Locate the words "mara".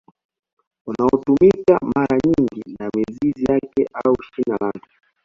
1.95-2.17